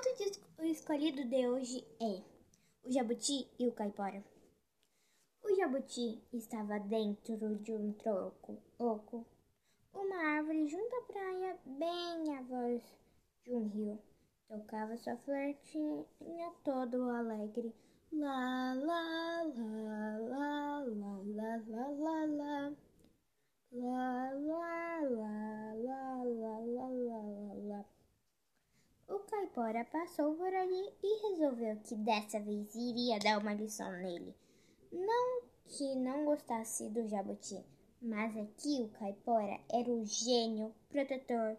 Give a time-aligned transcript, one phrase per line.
[0.00, 2.22] conto de, escolhido de hoje é
[2.82, 4.24] O Jabuti e o Caipora.
[5.42, 9.26] O jabuti estava dentro de um troco oco,
[9.92, 12.82] uma árvore junto à praia, bem à voz
[13.44, 13.98] de um rio.
[14.48, 17.74] Tocava sua flirtinha todo alegre.
[18.10, 21.09] Lá, lá, lá, lá, lá,
[29.84, 34.34] passou por ali e resolveu que dessa vez iria dar uma lição nele.
[34.92, 37.64] Não que não gostasse do jabuti,
[38.02, 41.56] mas aqui o caipora era o gênio protetor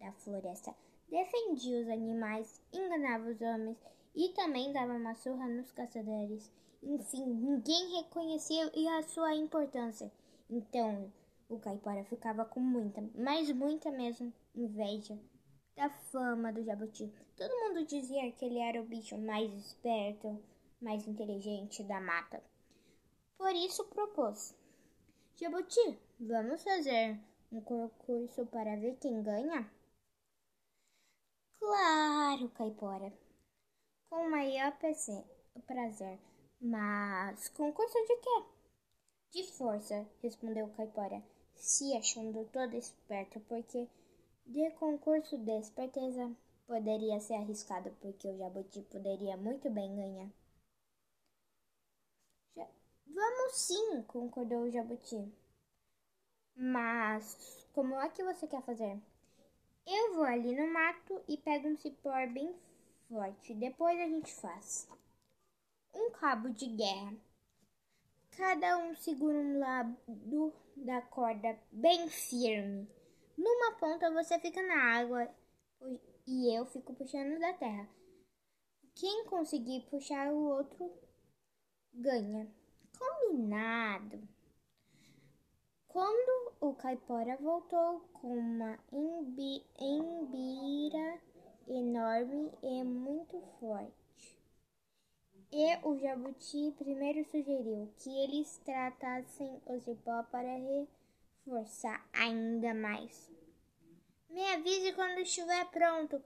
[0.00, 0.74] da floresta.
[1.08, 3.78] Defendia os animais, enganava os homens
[4.14, 6.50] e também dava uma surra nos caçadores.
[6.82, 10.10] Enfim, ninguém reconhecia a sua importância.
[10.50, 11.12] Então,
[11.48, 15.18] o caipora ficava com muita, mas muita mesmo, inveja
[15.76, 17.12] da fama do jabuti.
[17.36, 20.42] Todo mundo dizia que ele era o bicho mais esperto,
[20.80, 22.42] mais inteligente da mata.
[23.36, 24.54] Por isso propôs:
[25.36, 27.18] Jabuti, vamos fazer
[27.50, 29.70] um concurso para ver quem ganha?
[31.58, 33.12] Claro, Caipora.
[34.08, 34.72] Com o maior
[35.66, 36.18] prazer.
[36.60, 38.44] Mas concurso de quê?
[39.32, 41.22] De força, respondeu Caipora,
[41.56, 43.88] se achando todo esperto, porque
[44.46, 46.34] de concurso de esperteza
[46.66, 50.30] poderia ser arriscado, porque o Jabuti poderia muito bem ganhar.
[52.56, 52.66] Já...
[53.06, 55.32] Vamos sim, concordou o Jabuti.
[56.54, 59.00] Mas como é que você quer fazer?
[59.86, 62.54] Eu vou ali no mato e pego um cipó bem
[63.08, 63.54] forte.
[63.54, 64.88] Depois a gente faz.
[65.94, 67.14] Um cabo de guerra.
[68.36, 72.88] Cada um segura um lado da corda bem firme.
[73.42, 75.28] Numa ponta você fica na água
[76.24, 77.88] e eu fico puxando da terra.
[78.94, 80.88] Quem conseguir puxar o outro
[81.92, 82.48] ganha.
[82.96, 84.28] Combinado.
[85.88, 88.78] Quando o caipora voltou com uma
[89.80, 91.20] embira
[91.66, 94.38] enorme e muito forte,
[95.50, 100.46] e o jabuti primeiro sugeriu que eles tratassem o cipó para
[101.44, 103.30] reforçar ainda mais.
[104.28, 106.22] Me avise quando estiver pronto,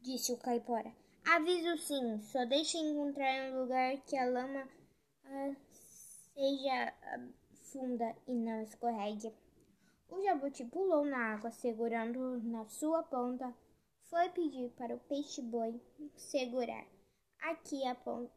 [0.00, 0.92] disse o caipora.
[1.24, 4.68] Aviso sim, só deixe encontrar um lugar que a lama
[5.24, 5.54] ah,
[6.34, 7.28] seja ah,
[7.64, 9.32] funda e não escorregue.
[10.08, 13.54] O jabuti pulou na água, segurando na sua ponta.
[14.04, 15.80] Foi pedir para o peixe-boi
[16.16, 16.84] segurar.
[17.40, 18.32] Aqui a ponta.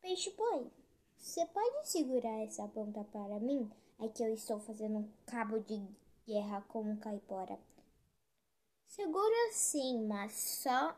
[0.00, 0.70] Peixe-boi,
[1.18, 3.70] você pode segurar essa ponta para mim?
[3.98, 5.82] É que eu estou fazendo um cabo de
[6.26, 7.58] guerra com um caipora.
[8.86, 10.96] Segura sim, mas só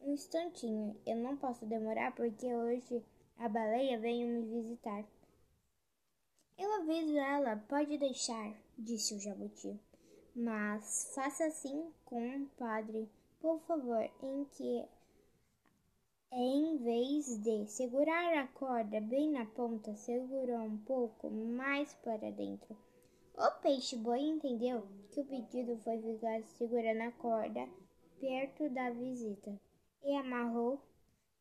[0.00, 0.96] um instantinho.
[1.06, 3.04] Eu não posso demorar porque hoje
[3.38, 5.04] a baleia veio me visitar.
[6.58, 9.78] Eu aviso ela, pode deixar, disse o jabuti.
[10.34, 13.10] Mas faça assim com o padre,
[13.40, 14.84] por favor, em que
[16.32, 22.76] em vez de segurar a corda bem na ponta, segurou um pouco mais para dentro.
[23.34, 27.68] O peixe-boi entendeu que o pedido foi ficar segurando a corda
[28.18, 29.60] perto da visita
[30.02, 30.80] e amarrou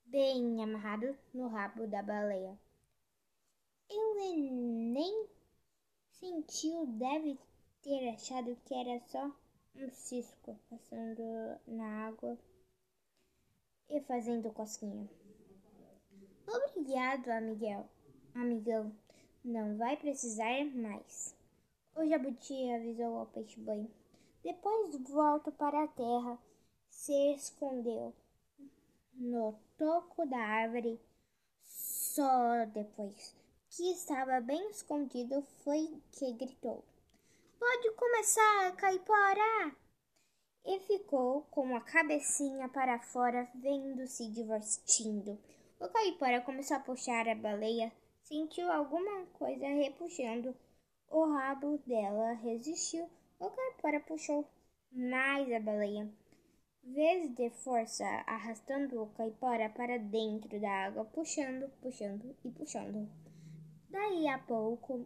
[0.05, 2.57] bem amarrado no rabo da baleia.
[3.89, 4.51] Ele
[4.91, 5.27] nem
[6.09, 7.39] sentiu, deve
[7.81, 9.31] ter achado que era só
[9.75, 12.37] um cisco passando na água
[13.89, 15.09] e fazendo cosquinha.
[16.47, 17.89] Obrigado, Miguel.
[18.33, 18.91] Amigão,
[19.43, 21.35] não vai precisar mais.
[21.95, 23.89] O jabuti avisou ao peixe-boi.
[24.43, 26.37] Depois volta para a terra,
[26.89, 28.13] se escondeu
[29.13, 30.99] no toco da árvore.
[31.63, 33.35] Só depois
[33.69, 36.83] que estava bem escondido, foi que gritou:
[37.59, 39.75] Pode começar, caipora!
[40.65, 45.39] E ficou com a cabecinha para fora, vendo-se divertindo.
[45.79, 47.91] O caipora começou a puxar a baleia,
[48.23, 50.55] sentiu alguma coisa repuxando.
[51.09, 53.07] O rabo dela resistiu.
[53.39, 54.49] O caipora puxou
[54.91, 56.09] mais a baleia.
[56.83, 63.09] Vez de força, arrastando o caipora para dentro da água, puxando, puxando e puxando.
[63.89, 65.05] Daí a pouco,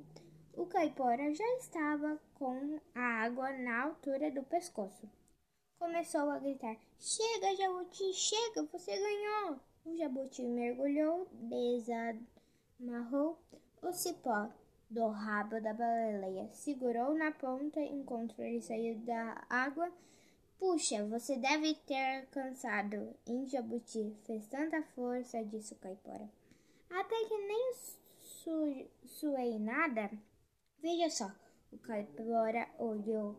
[0.53, 5.18] o caipora já estava com a água na altura do pescoço.
[5.79, 9.59] Começou a gritar: Chega, jabuti, chega, você ganhou!
[9.85, 13.39] O jabuti mergulhou, desamarrou
[13.81, 14.49] o cipó
[14.89, 19.89] do rabo da baleia, segurou na ponta enquanto ele saía da água
[20.59, 24.13] Puxa, você deve ter cansado, hein, Jabuti?
[24.25, 26.29] Fez tanta força, disse o caipora.
[26.89, 27.73] Até que nem
[28.19, 30.11] su suei nada.
[30.81, 31.31] Veja só,
[31.71, 33.37] o caipora olhou,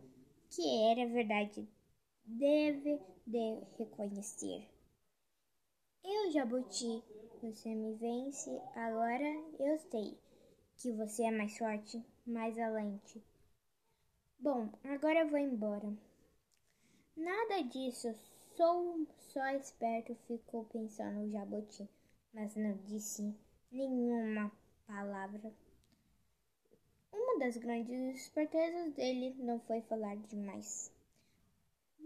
[0.49, 1.69] que era verdade,
[2.25, 4.69] deve de reconhecer.
[6.03, 7.05] Eu, Jabuti,
[7.43, 9.29] você me vence, agora
[9.59, 10.19] eu sei
[10.77, 13.23] que você é mais forte, mais alente.
[14.39, 15.93] Bom, agora eu vou embora.
[17.17, 18.15] Nada disso,
[18.57, 21.89] sou só esperto, ficou pensando o jabuti,
[22.33, 23.35] mas não disse
[23.71, 24.51] nenhuma
[24.87, 25.53] palavra.
[27.13, 30.91] Uma das grandes espertezas dele não foi falar demais.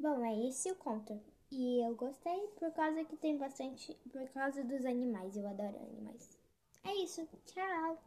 [0.01, 1.21] Bom, é esse o conto.
[1.51, 3.95] E eu gostei por causa que tem bastante.
[4.13, 5.37] Por causa dos animais.
[5.37, 6.39] Eu adoro animais.
[6.85, 7.27] É isso.
[7.47, 7.99] Tchau!